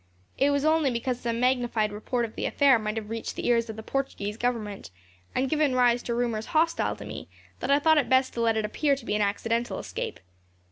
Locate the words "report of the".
1.91-2.47